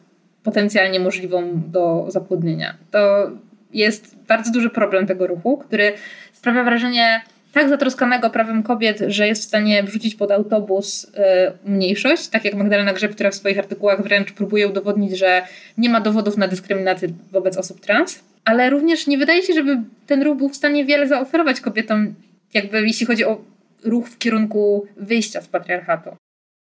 [0.44, 2.76] potencjalnie możliwą do zapłodnienia.
[2.92, 3.32] To
[3.74, 5.94] jest bardzo duży problem tego ruchu, który
[6.34, 7.22] sprawia wrażenie
[7.54, 11.10] tak zatroskanego prawem kobiet, że jest w stanie wrzucić pod autobus y,
[11.66, 15.42] mniejszość, tak jak Magdalena Grzeb, która w swoich artykułach wręcz próbuje udowodnić, że
[15.78, 19.78] nie ma dowodów na dyskryminację wobec osób trans, ale również nie wydaje się, żeby
[20.08, 22.14] ten ruch był w stanie wiele zaoferować kobietom,
[22.54, 23.42] jakby jeśli chodzi o
[23.84, 26.16] ruch w kierunku wyjścia z patriarchatu.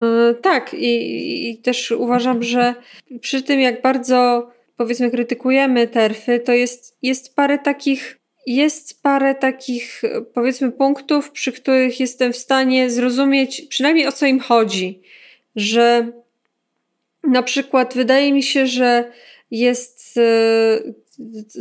[0.04, 2.74] E, tak, i, i też uważam, że
[3.20, 10.02] przy tym, jak bardzo powiedzmy krytykujemy terfy, to jest, jest parę takich jest parę takich,
[10.34, 15.02] powiedzmy, punktów, przy których jestem w stanie zrozumieć przynajmniej o co im chodzi.
[15.56, 16.08] Że
[17.22, 19.12] na przykład wydaje mi się, że
[19.50, 20.22] jest e,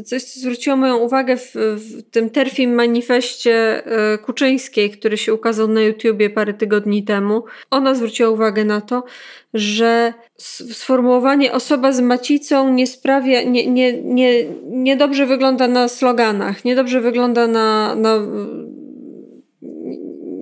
[0.05, 5.67] coś, co zwróciło moją uwagę w, w tym terfim manifestie e, Kuczyńskiej, który się ukazał
[5.67, 7.43] na YouTubie parę tygodni temu.
[7.71, 9.03] Ona zwróciła uwagę na to,
[9.53, 10.13] że
[10.71, 17.47] sformułowanie osoba z macicą nie sprawia, nie, nie, nie, niedobrze wygląda na sloganach, niedobrze wygląda
[17.47, 18.19] na, na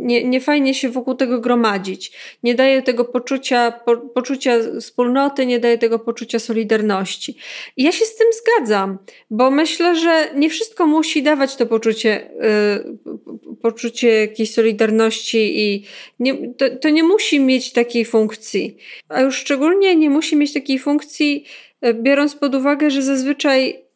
[0.02, 2.12] nie, nie fajnie się wokół tego gromadzić.
[2.44, 7.38] Nie daje tego poczucia, po, poczucia wspólnoty, nie daje tego poczucia solidarności.
[7.78, 8.98] I ja się z tym zgadzam,
[9.30, 15.86] bo myślę, że nie wszystko musi dawać to poczucie, y, poczucie jakiejś solidarności i
[16.20, 18.78] nie, to, to nie musi mieć takiej funkcji.
[19.10, 21.46] A już szczególnie nie musi mieć takiej funkcji,
[21.86, 23.91] y, biorąc pod uwagę, że zazwyczaj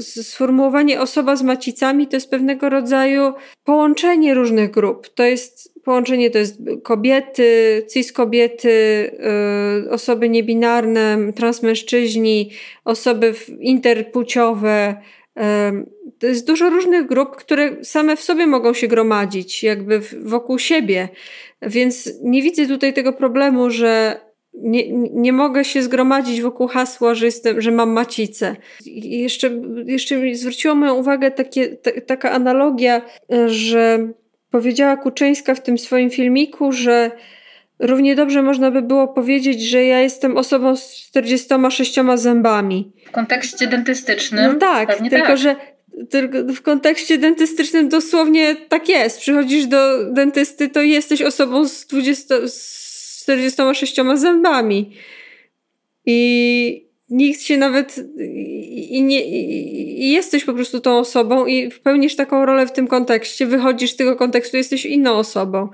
[0.00, 3.32] sformułowanie osoba z macicami to jest pewnego rodzaju
[3.64, 5.08] połączenie różnych grup.
[5.08, 8.68] To jest połączenie to jest kobiety, cis kobiety,
[9.84, 12.50] yy, osoby niebinarne, transmężczyźni,
[12.84, 14.96] osoby interpłciowe.
[15.36, 15.42] Yy,
[16.18, 21.08] to jest dużo różnych grup, które same w sobie mogą się gromadzić, jakby wokół siebie.
[21.62, 24.20] Więc nie widzę tutaj tego problemu, że
[24.54, 28.56] nie, nie mogę się zgromadzić wokół hasła, że, jestem, że mam macicę.
[28.86, 29.50] I jeszcze,
[29.86, 33.02] jeszcze zwróciło moją uwagę takie, ta, taka analogia,
[33.46, 34.08] że
[34.50, 37.10] powiedziała Kuczyńska w tym swoim filmiku, że
[37.78, 42.92] równie dobrze można by było powiedzieć, że ja jestem osobą z 46 zębami.
[43.06, 44.52] W kontekście dentystycznym.
[44.52, 45.38] No tak, tylko tak.
[45.38, 45.56] że
[46.10, 49.20] tylko w kontekście dentystycznym dosłownie tak jest.
[49.20, 52.83] Przychodzisz do dentysty, to jesteś osobą z, 20, z
[53.24, 54.96] 46 zębami.
[56.06, 58.00] I nikt się nawet
[58.68, 63.46] i, nie, i jesteś po prostu tą osobą i pełnisz taką rolę w tym kontekście,
[63.46, 65.68] wychodzisz z tego kontekstu, jesteś inną osobą.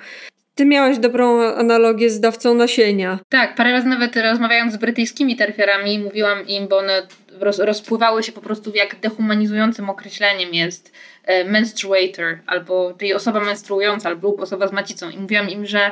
[0.54, 3.18] Ty miałaś dobrą analogię z dawcą nasienia.
[3.28, 7.06] Tak, parę razy nawet rozmawiając z brytyjskimi terfiarami, mówiłam im, bo one
[7.40, 10.92] roz, rozpływały się po prostu jak dehumanizującym określeniem jest
[11.24, 15.10] e, menstruator, albo czyli osoba menstruująca, albo osoba z macicą.
[15.10, 15.90] I mówiłam im, że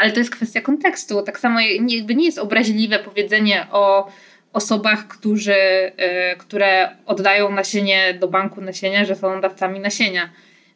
[0.00, 1.22] ale to jest kwestia kontekstu.
[1.22, 4.10] Tak samo jakby nie jest obraźliwe powiedzenie o
[4.52, 10.30] osobach, którzy, y, które oddają nasienie do banku nasienia, że są dawcami nasienia.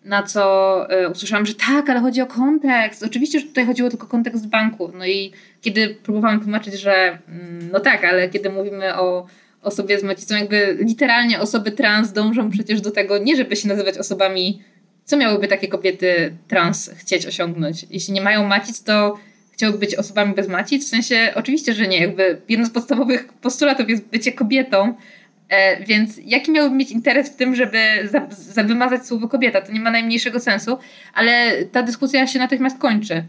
[0.05, 3.03] Na co y, usłyszałam, że tak, ale chodzi o kontekst.
[3.03, 4.93] Oczywiście, że tutaj chodziło tylko o kontekst banku.
[4.95, 9.27] No i kiedy próbowałam tłumaczyć, że mm, no tak, ale kiedy mówimy o
[9.63, 13.99] osobie z macicą, jakby literalnie osoby trans dążą przecież do tego, nie żeby się nazywać
[13.99, 14.63] osobami,
[15.05, 17.87] co miałyby takie kobiety trans chcieć osiągnąć.
[17.90, 19.19] Jeśli nie mają macic, to
[19.53, 20.85] chciałby być osobami bez macic?
[20.85, 22.01] W sensie, oczywiście, że nie.
[22.01, 24.95] Jakby jedno z podstawowych postulatów jest bycie kobietą,
[25.49, 27.79] e, więc jaki miałby mieć interes w tym, żeby
[28.11, 29.61] za, za wymazać słowo kobieta?
[29.61, 30.79] To nie ma najmniejszego sensu,
[31.14, 33.14] ale ta dyskusja się natychmiast kończy.
[33.14, 33.25] E,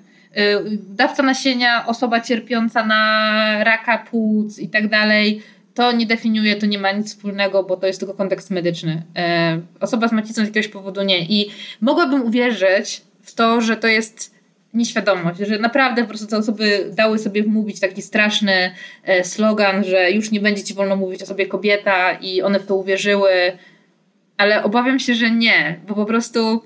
[0.89, 5.41] dawca nasienia, osoba cierpiąca na raka płuc i tak dalej,
[5.75, 9.03] to nie definiuje, to nie ma nic wspólnego, bo to jest tylko kontekst medyczny.
[9.15, 11.19] E, osoba z macicą z jakiegoś powodu nie.
[11.19, 14.35] I mogłabym uwierzyć w to, że to jest
[14.73, 18.71] nieświadomość, że naprawdę po prostu te osoby dały sobie wmówić taki straszny
[19.03, 22.65] e, slogan, że już nie będzie ci wolno mówić o sobie kobieta i one w
[22.65, 23.31] to uwierzyły,
[24.37, 26.61] ale obawiam się, że nie, bo po prostu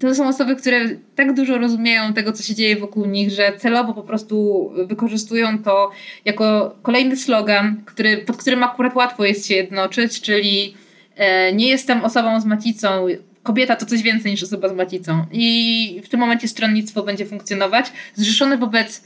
[0.00, 3.94] to są osoby, które tak dużo rozumieją tego, co się dzieje wokół nich, że celowo
[3.94, 5.90] po prostu wykorzystują to
[6.24, 10.74] jako kolejny slogan, który, pod którym akurat łatwo jest się jednoczyć, czyli
[11.16, 13.06] e, nie jestem osobą z macicą,
[13.42, 15.24] kobieta to coś więcej niż osoba z macicą.
[15.32, 19.04] I w tym momencie stronnictwo będzie funkcjonować zrzeszone wobec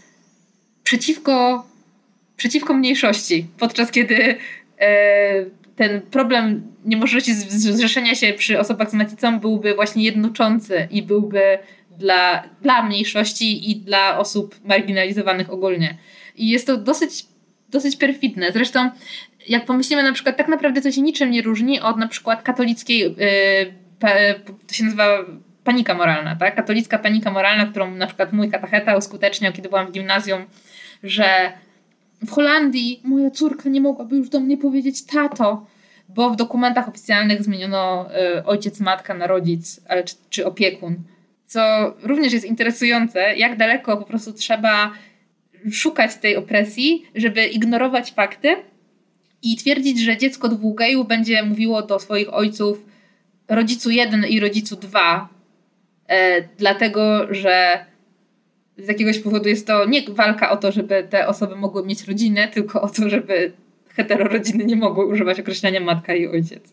[0.82, 1.66] przeciwko,
[2.36, 4.36] przeciwko mniejszości, podczas kiedy
[4.80, 5.44] e,
[5.76, 11.58] ten problem niemożności zrzeszenia się przy osobach z macicą byłby właśnie jednoczący i byłby
[11.98, 15.98] dla, dla mniejszości i dla osób marginalizowanych ogólnie.
[16.36, 17.26] I jest to dosyć,
[17.68, 18.52] dosyć perfidne.
[18.52, 18.90] Zresztą,
[19.48, 23.00] jak pomyślimy na przykład, tak naprawdę to się niczym nie różni od na przykład katolickiej.
[23.00, 23.14] Yy,
[24.66, 25.24] to się nazywa
[25.64, 26.56] panika moralna, tak?
[26.56, 30.44] Katolicka panika moralna, którą na przykład mój katacheta uskuteczniał, kiedy byłam w gimnazjum,
[31.02, 31.52] że
[32.26, 35.66] w Holandii moja córka nie mogłaby już do mnie powiedzieć tato,
[36.08, 38.06] bo w dokumentach oficjalnych zmieniono
[38.38, 40.96] y, ojciec, matka na rodzic, ale czy, czy opiekun.
[41.46, 44.92] Co również jest interesujące, jak daleko po prostu trzeba
[45.72, 48.56] szukać tej opresji, żeby ignorować fakty
[49.42, 52.84] i twierdzić, że dziecko dwóch gejów będzie mówiło do swoich ojców
[53.48, 55.28] rodzicu jeden i rodzicu dwa,
[56.08, 57.86] e, dlatego że
[58.78, 62.48] z jakiegoś powodu jest to nie walka o to, żeby te osoby mogły mieć rodzinę,
[62.48, 63.52] tylko o to, żeby
[63.88, 66.72] heterorodziny nie mogły używać określenia matka i ojciec.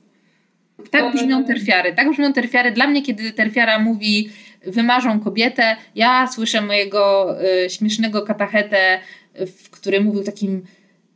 [0.92, 1.94] Tak brzmią terfiary.
[1.96, 2.72] Tak brzmią terfiary.
[2.72, 4.30] Dla mnie, kiedy terfiara mówi
[4.66, 7.36] wymarzą kobietę, ja słyszę mojego
[7.66, 9.00] y, śmiesznego katachetę,
[9.36, 10.64] w który mówił takim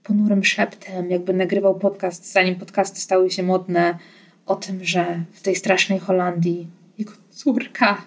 [0.04, 3.98] ponurym szeptem, jakby nagrywał podcast, zanim podcasty stały się modne
[4.46, 8.02] o tym, że w tej strasznej Holandii jego córka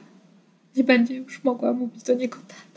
[0.77, 2.70] nie będzie już mogła mówić do niego tato.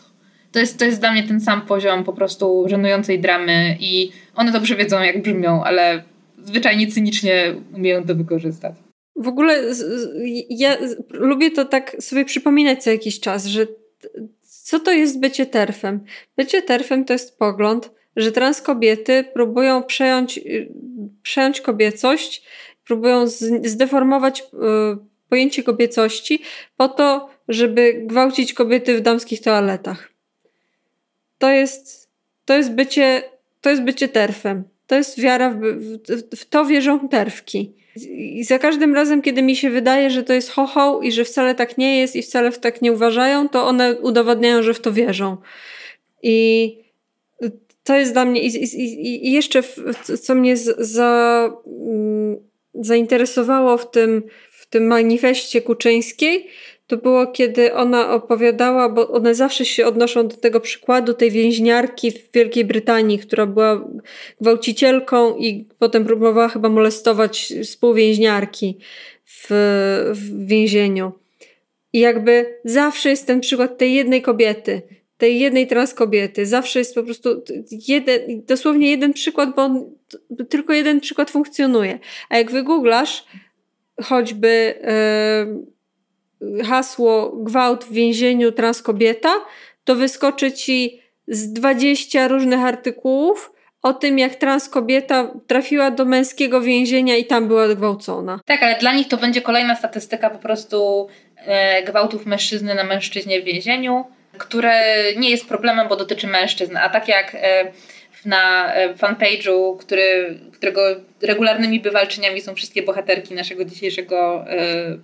[0.53, 4.51] To jest, to jest dla mnie ten sam poziom po prostu żenującej dramy i one
[4.51, 6.03] dobrze wiedzą, jak brzmią, ale
[6.43, 8.75] zwyczajnie cynicznie umieją to wykorzystać.
[9.15, 9.61] W ogóle
[10.49, 10.77] ja
[11.09, 13.67] lubię to tak sobie przypominać co jakiś czas, że
[14.41, 16.03] co to jest bycie terfem?
[16.37, 20.39] Bycie terfem to jest pogląd, że trans kobiety próbują przejąć,
[21.21, 22.43] przejąć kobiecość
[22.85, 23.27] próbują
[23.63, 24.45] zdeformować y,
[25.29, 26.41] pojęcie kobiecości
[26.77, 30.12] po to, żeby gwałcić kobiety w damskich toaletach.
[31.43, 32.09] To jest,
[32.45, 33.23] to jest, bycie,
[33.61, 34.63] to jest bycie terfem.
[34.87, 37.73] To jest wiara, w, w, w to wierzą terfki.
[38.11, 41.55] I za każdym razem, kiedy mi się wydaje, że to jest chochoł i że wcale
[41.55, 44.93] tak nie jest i wcale w tak nie uważają, to one udowadniają, że w to
[44.93, 45.37] wierzą.
[46.21, 46.77] I
[47.83, 48.41] to jest dla mnie.
[48.41, 49.63] I, i, i jeszcze,
[50.21, 51.51] co mnie za.
[51.67, 52.37] Mm,
[52.73, 56.47] zainteresowało w tym, w tym manifestie Kuczyńskiej,
[56.87, 62.11] to było, kiedy ona opowiadała, bo one zawsze się odnoszą do tego przykładu tej więźniarki
[62.11, 63.89] w Wielkiej Brytanii, która była
[64.41, 68.77] gwałcicielką i potem próbowała chyba molestować współwięźniarki
[69.25, 69.47] w,
[70.13, 71.11] w więzieniu.
[71.93, 74.81] I jakby zawsze jest ten przykład tej jednej kobiety,
[75.17, 76.45] tej jednej trans kobiety.
[76.45, 77.43] Zawsze jest po prostu
[77.87, 79.95] jeden, dosłownie jeden przykład, bo on,
[80.49, 81.99] tylko jeden przykład funkcjonuje.
[82.29, 83.25] A jak wygooglasz
[84.01, 84.73] choćby
[85.47, 85.72] yy,
[86.65, 89.33] hasło gwałt w więzieniu trans kobieta,
[89.83, 93.51] to wyskoczy ci z 20 różnych artykułów
[93.81, 98.39] o tym, jak trans kobieta trafiła do męskiego więzienia i tam była gwałcona.
[98.45, 103.41] Tak, ale dla nich to będzie kolejna statystyka po prostu e, gwałtów mężczyzny na mężczyźnie
[103.41, 104.05] w więzieniu,
[104.37, 106.77] które nie jest problemem, bo dotyczy mężczyzn.
[106.77, 107.71] A tak jak e,
[108.25, 110.81] na e, fanpage'u, który, którego
[111.21, 114.97] regularnymi bywalczyniami są wszystkie bohaterki naszego dzisiejszego, e,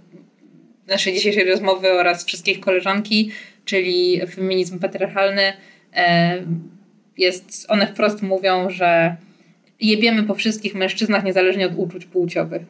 [0.89, 3.32] naszej dzisiejszej rozmowy oraz wszystkich koleżanki,
[3.65, 5.54] czyli feminizm patriarchalny,
[5.95, 6.43] e,
[7.17, 9.15] jest, one wprost mówią, że
[9.82, 12.62] jebiemy po wszystkich mężczyznach niezależnie od uczuć płciowych.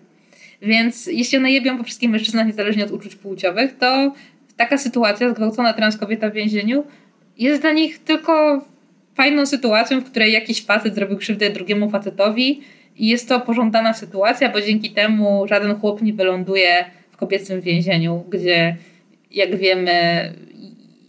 [0.62, 4.14] Więc jeśli one jebią po wszystkich mężczyznach niezależnie od uczuć płciowych, to
[4.58, 6.84] taka sytuacja, zgwałcona trans kobieta w więzieniu,
[7.38, 8.62] jest dla nich tylko
[9.16, 12.62] fajną sytuacją, w której jakiś facet zrobił krzywdę drugiemu facetowi
[12.98, 16.86] i jest to pożądana sytuacja, bo dzięki temu żaden chłop nie wyląduje
[17.20, 18.78] kobiecym więzieniu, gdzie
[19.32, 20.34] jak wiemy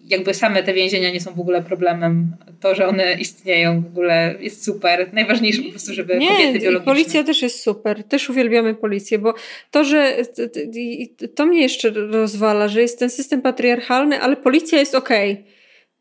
[0.09, 2.33] jakby same te więzienia nie są w ogóle problemem.
[2.61, 5.11] To, że one istnieją w ogóle jest super.
[5.13, 6.93] Najważniejsze po prostu, żeby nie, kobiety biologiczne...
[6.93, 8.05] policja też jest super.
[8.05, 9.35] Też uwielbiamy policję, bo
[9.71, 10.17] to, że
[11.35, 15.33] to mnie jeszcze rozwala, że jest ten system patriarchalny, ale policja jest okej.
[15.33, 15.60] Okay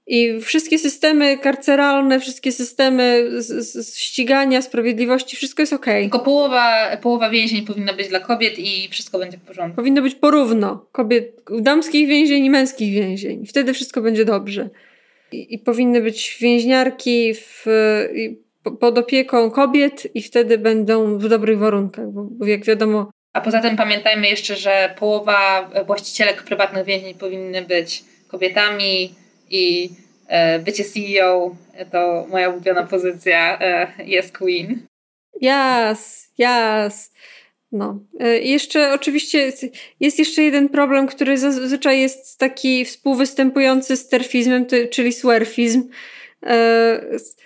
[0.09, 5.85] i wszystkie systemy karceralne, wszystkie systemy z, z ścigania, sprawiedliwości, wszystko jest ok.
[5.85, 9.75] Tylko połowa, połowa więzień powinna być dla kobiet i wszystko będzie w porządku.
[9.75, 10.85] Powinno być porówno.
[10.91, 13.45] Kobiet, damskich więzień i męskich więzień.
[13.45, 14.69] Wtedy wszystko będzie dobrze.
[15.31, 17.65] I, i powinny być więźniarki w,
[18.79, 23.11] pod opieką kobiet i wtedy będą w dobrych warunkach, bo, bo jak wiadomo...
[23.33, 29.13] A poza tym pamiętajmy jeszcze, że połowa właścicielek prywatnych więzień powinny być kobietami,
[29.49, 29.89] i
[30.27, 31.55] e, bycie CEO
[31.91, 34.87] to moja ulubiona pozycja, e, jest queen.
[35.41, 37.11] Yes, yes.
[37.71, 37.99] No.
[38.19, 39.51] E, jeszcze oczywiście
[39.99, 45.89] jest jeszcze jeden problem, który zazwyczaj jest taki współwystępujący z terfizmem, czyli swerfizm.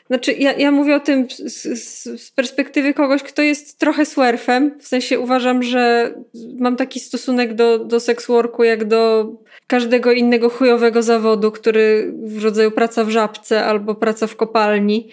[0.08, 1.84] Znaczy, ja, ja mówię o tym z,
[2.22, 4.80] z, perspektywy kogoś, kto jest trochę swerfem.
[4.80, 6.14] W sensie uważam, że
[6.60, 9.32] mam taki stosunek do, do sex worku jak do
[9.68, 15.10] każdego innego chujowego zawodu, który w rodzaju praca w żabce albo praca w kopalni,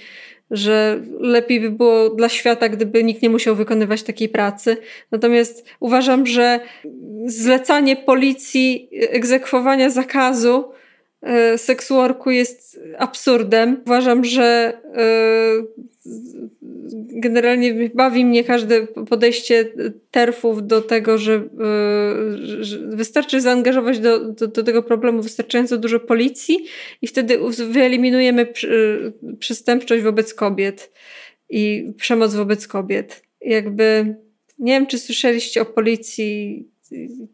[0.50, 4.76] że lepiej by było dla świata, gdyby nikt nie musiał wykonywać takiej pracy.
[5.10, 6.60] Natomiast uważam, że
[7.26, 10.72] zlecanie policji egzekwowania zakazu
[11.22, 11.59] e,
[11.90, 13.80] worku jest absurdem.
[13.87, 15.62] Uważam, że e,
[17.12, 19.72] generalnie bawi mnie każde podejście
[20.11, 26.00] terfów do tego, że, e, że wystarczy zaangażować do, do, do, tego problemu wystarczająco dużo
[26.00, 26.64] policji
[27.02, 27.38] i wtedy
[27.70, 28.52] wyeliminujemy
[29.38, 30.92] przestępczość wobec kobiet
[31.50, 33.22] i przemoc wobec kobiet.
[33.40, 34.14] Jakby
[34.59, 36.64] nie wiem, czy słyszeliście o policji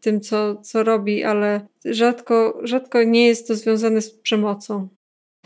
[0.01, 4.89] tym, co, co robi, ale rzadko, rzadko nie jest to związane z przemocą.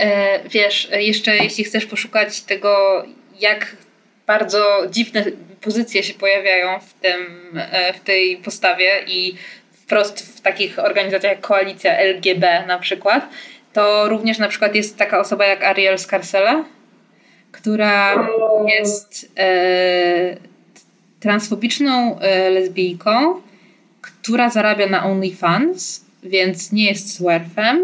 [0.01, 3.05] E, wiesz, jeszcze jeśli chcesz poszukać tego,
[3.41, 3.77] jak
[4.27, 5.25] bardzo dziwne
[5.61, 7.21] pozycje się pojawiają w, tym,
[7.55, 9.35] e, w tej postawie i
[9.73, 13.29] wprost w takich organizacjach jak Koalicja LGB na przykład,
[13.73, 16.65] to również na przykład jest taka osoba jak Ariel Scarcella,
[17.53, 18.29] która
[18.67, 20.37] jest e,
[21.21, 23.41] transfobiczną e, lesbijką,
[24.23, 27.83] która zarabia na OnlyFans, więc nie jest swerfem,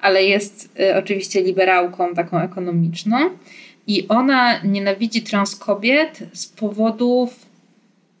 [0.00, 3.30] ale jest e, oczywiście liberałką taką ekonomiczną.
[3.86, 7.46] I ona nienawidzi trans kobiet z powodów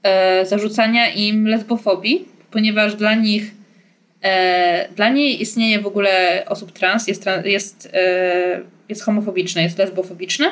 [0.02, 3.50] e, zarzucania im lesbofobii, ponieważ dla nich,
[4.22, 10.46] e, dla niej istnienie w ogóle osób trans jest, jest, e, jest homofobiczne, jest lesbofobiczne,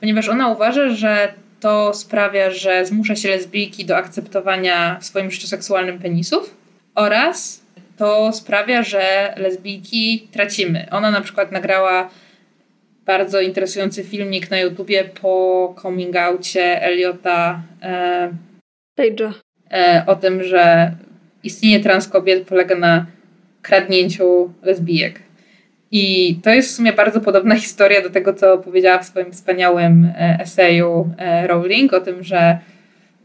[0.00, 5.46] ponieważ ona uważa, że to sprawia, że zmusza się lesbijki do akceptowania w swoim życiu
[5.46, 6.56] seksualnym penisów
[6.94, 7.62] oraz
[7.96, 10.86] to sprawia, że lesbijki tracimy.
[10.90, 12.10] Ona na przykład nagrała
[13.06, 18.30] bardzo interesujący filmik na YouTubie po coming outie Eliota e,
[18.98, 19.32] Page'a.
[19.70, 20.92] E, o tym, że
[21.44, 23.06] istnienie trans kobiet polega na
[23.62, 25.21] kradnięciu lesbijek.
[25.92, 30.04] I to jest w sumie bardzo podobna historia do tego, co powiedziała w swoim wspaniałym
[30.04, 32.58] e, eseju e, Rowling, o tym, że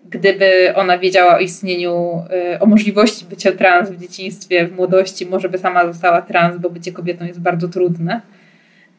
[0.09, 5.49] gdyby ona wiedziała o istnieniu, e, o możliwości bycia trans w dzieciństwie, w młodości, może
[5.49, 8.21] by sama została trans, bo bycie kobietą jest bardzo trudne.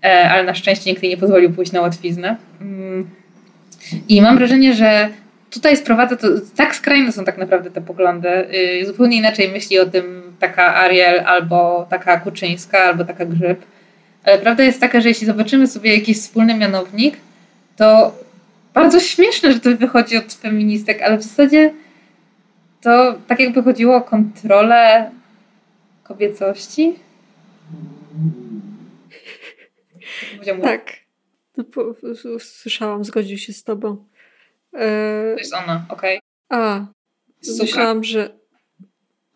[0.03, 2.37] Ale na szczęście nikt jej nie pozwolił pójść na łatwiznę.
[2.61, 3.11] Mm.
[4.09, 5.09] I mam wrażenie, że
[5.51, 8.29] tutaj sprowadza to, tak skrajne są tak naprawdę te poglądy.
[8.83, 13.65] Y, zupełnie inaczej myśli o tym taka Ariel, albo taka Kuczyńska, albo taka Grzyb.
[14.25, 17.17] Ale prawda jest taka, że jeśli zobaczymy sobie jakiś wspólny mianownik,
[17.77, 18.15] to
[18.75, 21.75] bardzo śmieszne, że to wychodzi od feministek, ale w zasadzie
[22.81, 25.11] to tak jakby chodziło o kontrolę
[26.03, 26.95] kobiecości.
[30.63, 30.93] Tak.
[31.57, 31.65] No,
[32.39, 34.05] słyszałam, zgodził się z tobą.
[34.75, 35.33] E...
[35.35, 36.21] To jest ona, okej.
[36.49, 36.61] Okay.
[36.61, 36.87] A,
[37.43, 37.63] Suka.
[37.63, 38.38] myślałam, że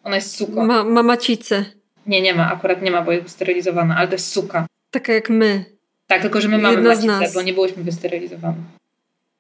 [0.05, 0.65] ona jest suka.
[0.65, 1.65] Ma, ma macicę.
[2.07, 4.67] Nie, nie ma, akurat nie ma, bo jest sterylizowana, ale to jest suka.
[4.91, 5.65] Taka jak my.
[6.07, 8.57] Tak, tylko że my mamy Jedna macicę, bo nie byłyśmy wysterylizowane.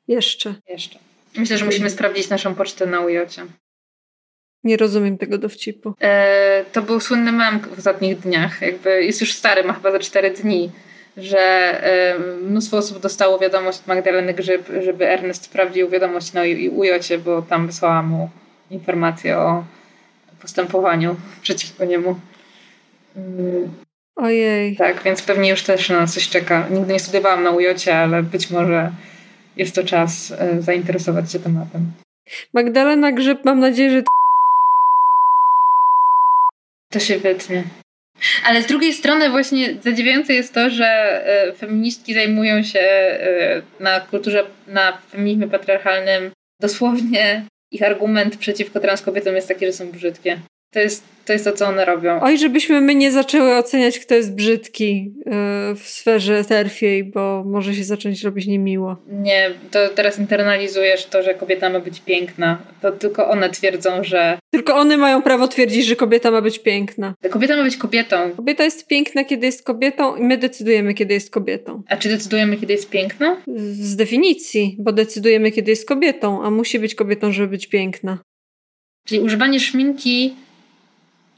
[0.08, 0.54] Jeszcze.
[0.68, 0.98] Jeszcze.
[1.36, 3.46] Myślę, że musimy sprawdzić naszą pocztę na ujocie.
[4.64, 5.94] Nie rozumiem tego dowcipu.
[6.00, 8.60] E, to był słynny mem w ostatnich dniach.
[8.62, 10.70] Jakby jest już stary, ma chyba za cztery dni,
[11.16, 17.18] że e, mnóstwo osób dostało wiadomość od Magdaleny Grzyb, żeby Ernest sprawdził wiadomość na ujocie,
[17.18, 18.30] bo tam wysłała mu
[18.70, 19.64] informację o
[20.42, 22.20] postępowaniu przeciwko niemu.
[24.16, 24.76] Ojej.
[24.76, 26.68] Tak, więc pewnie już też na coś czeka.
[26.70, 28.90] Nigdy nie studiowałam na ujocie, ale być może
[29.56, 31.92] jest to czas e, zainteresować się tematem.
[32.54, 34.02] Magdalena Grzyb, mam nadzieję, że
[36.90, 37.64] to się wytnie.
[38.46, 44.00] Ale z drugiej strony właśnie zadziwiające jest to, że e, feministki zajmują się e, na
[44.00, 46.30] kulturze, na feminizmie patriarchalnym
[46.60, 50.40] dosłownie ich argument przeciwko trans kobietom jest taki, że są brzydkie.
[50.72, 52.20] To jest, to jest to, co one robią.
[52.22, 55.32] Oj, żebyśmy my nie zaczęły oceniać, kto jest brzydki yy,
[55.74, 58.96] w sferze terfiej, bo może się zacząć robić niemiło.
[59.10, 62.58] Nie, to teraz internalizujesz to, że kobieta ma być piękna.
[62.82, 64.38] To tylko one twierdzą, że...
[64.50, 67.14] Tylko one mają prawo twierdzić, że kobieta ma być piękna.
[67.30, 68.30] Kobieta ma być kobietą.
[68.36, 71.82] Kobieta jest piękna, kiedy jest kobietą i my decydujemy, kiedy jest kobietą.
[71.88, 73.36] A czy decydujemy, kiedy jest piękna?
[73.56, 78.18] Z definicji, bo decydujemy, kiedy jest kobietą, a musi być kobietą, żeby być piękna.
[79.06, 80.34] Czyli używanie szminki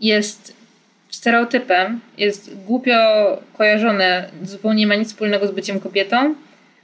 [0.04, 0.54] jest
[1.10, 2.98] stereotypem, jest głupio
[3.58, 6.34] kojarzone, zupełnie nie ma nic wspólnego z byciem kobietą,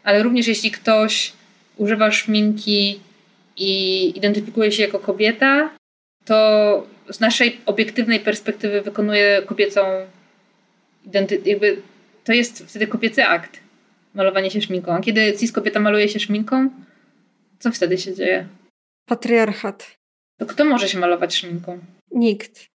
[0.05, 1.33] ale również jeśli ktoś
[1.77, 3.01] używa szminki
[3.57, 5.71] i identyfikuje się jako kobieta,
[6.25, 9.81] to z naszej obiektywnej perspektywy wykonuje kobiecą
[11.07, 11.83] identy- jakby
[12.25, 13.61] to jest wtedy kobiecy akt
[14.15, 14.93] malowanie się szminką.
[14.93, 16.71] A kiedy cis kobieta maluje się szminką,
[17.59, 18.47] co wtedy się dzieje?
[19.09, 19.97] Patriarchat.
[20.39, 21.79] To kto może się malować szminką?
[22.11, 22.70] Nikt.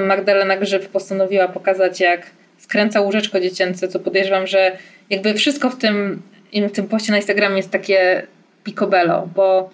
[0.00, 4.76] Magdalena Grzyb postanowiła pokazać, jak skręca łóżeczko dziecięce, co podejrzewam, że
[5.10, 6.22] jakby wszystko w tym,
[6.54, 8.26] w tym poście na Instagramie jest takie
[8.64, 9.70] picobello, bo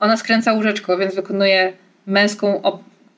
[0.00, 1.72] ona skręca łóżeczko, więc wykonuje
[2.06, 2.62] męską,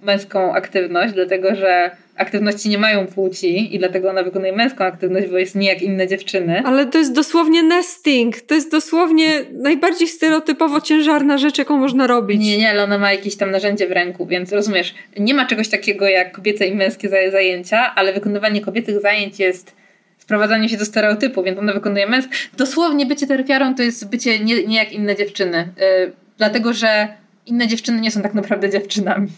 [0.02, 5.38] męską aktywność, dlatego że aktywności nie mają płci i dlatego ona wykonuje męską aktywność, bo
[5.38, 6.62] jest nie jak inne dziewczyny.
[6.64, 8.40] Ale to jest dosłownie nesting.
[8.40, 12.40] To jest dosłownie najbardziej stereotypowo ciężarna rzecz, jaką można robić.
[12.40, 15.68] Nie, nie, ale ona ma jakieś tam narzędzie w ręku, więc rozumiesz, nie ma czegoś
[15.68, 19.74] takiego jak kobiece i męskie zajęcia, ale wykonywanie kobiecych zajęć jest
[20.18, 22.36] sprowadzanie się do stereotypu, więc ona wykonuje męskie.
[22.56, 25.68] Dosłownie bycie terfiarą to jest bycie nie, nie jak inne dziewczyny.
[25.78, 27.08] Yy, dlatego, że
[27.46, 29.28] inne dziewczyny nie są tak naprawdę dziewczynami.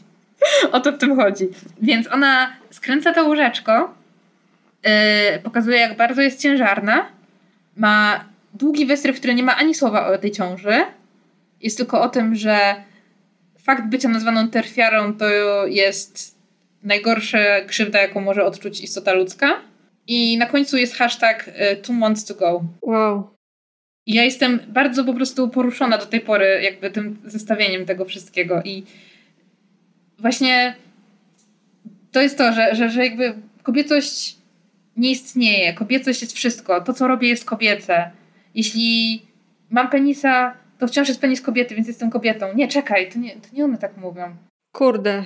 [0.73, 1.49] O to w tym chodzi.
[1.83, 3.95] Więc ona skręca to łóżeczko,
[4.85, 4.91] yy,
[5.43, 7.07] pokazuje jak bardzo jest ciężarna,
[7.77, 8.25] ma
[8.55, 10.81] długi wystryw, który nie ma ani słowa o tej ciąży.
[11.61, 12.75] Jest tylko o tym, że
[13.59, 15.27] fakt bycia nazwaną terfiarą to
[15.67, 16.37] jest
[16.83, 19.61] najgorsza krzywda, jaką może odczuć istota ludzka.
[20.07, 22.63] I na końcu jest hashtag y, two months to go.
[22.83, 23.31] Wow.
[24.07, 28.63] I ja jestem bardzo po prostu poruszona do tej pory jakby tym zestawieniem tego wszystkiego
[28.65, 28.85] i
[30.19, 30.77] właśnie
[32.13, 34.37] to jest to, że, że, że jakby kobiecość
[34.97, 35.75] nie istnieje.
[35.75, 36.81] Kobiecość jest wszystko.
[36.81, 38.11] To, co robię, jest kobiece.
[38.55, 39.23] Jeśli
[39.71, 42.55] mam penisa, to wciąż jest penis kobiety, więc jestem kobietą.
[42.55, 44.37] Nie, czekaj, to nie, to nie one tak mówią.
[44.73, 45.25] Kurde.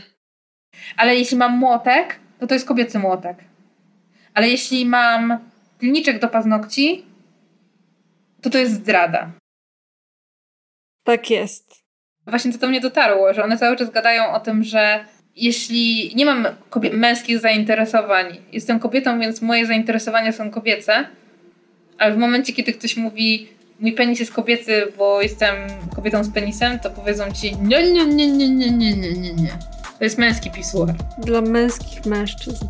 [0.97, 3.39] Ale jeśli mam młotek, to to jest kobiecy młotek.
[4.35, 5.39] Ale jeśli mam
[5.79, 7.05] pilniczek do paznokci,
[8.43, 9.33] to to jest zdrada.
[11.05, 11.80] Tak jest.
[12.31, 15.05] Właśnie to do mnie dotarło, że one cały czas gadają o tym, że
[15.37, 16.47] jeśli nie mam
[16.93, 21.07] męskich zainteresowań, jestem kobietą, więc moje zainteresowania są kobiece,
[21.99, 23.49] ale w momencie, kiedy ktoś mówi
[23.81, 25.55] mój penis jest kobiecy, bo jestem
[25.97, 29.59] kobietą z penisem, to powiedzą ci nie, nie, nie, nie, nie, nie, nie, nie, nie.
[29.99, 30.95] To jest męski pisuar.
[31.19, 32.67] Dla męskich mężczyzn.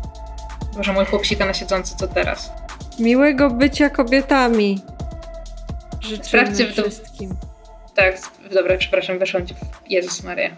[0.77, 2.51] Może mój chłopsika na siedzący, co teraz?
[2.99, 4.79] Miłego bycia kobietami.
[6.01, 7.35] Życzę Sprawdźcie wszystkim.
[7.95, 8.17] Tak,
[8.53, 10.49] dobra, przepraszam, weszłam ci w Jezus Maria.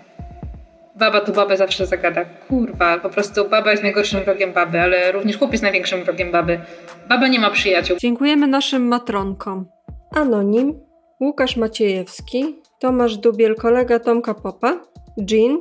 [0.95, 2.25] Baba to babę zawsze zagada.
[2.25, 6.59] Kurwa, po prostu baba jest najgorszym wrogiem baby, ale również chłop jest największym wrogiem baby.
[7.09, 7.97] Baba nie ma przyjaciół.
[7.97, 9.65] Dziękujemy naszym matronkom.
[10.15, 10.79] Anonim,
[11.21, 14.79] Łukasz Maciejewski, Tomasz Dubiel, kolega Tomka Popa,
[15.31, 15.57] Jean,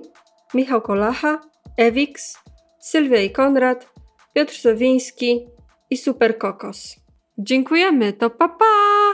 [0.55, 1.41] Michał Kolacha,
[1.77, 2.39] Ewix,
[2.81, 3.93] Sylwia i Konrad,
[4.35, 5.47] Piotr Sowiński
[5.91, 6.97] i Super Kokos.
[7.39, 8.55] Dziękujemy, to papa!
[8.59, 9.13] Pa!